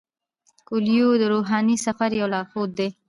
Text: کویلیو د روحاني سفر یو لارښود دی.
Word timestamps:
کویلیو 0.67 1.09
د 1.21 1.23
روحاني 1.33 1.75
سفر 1.85 2.09
یو 2.19 2.27
لارښود 2.33 2.69
دی. 2.79 2.89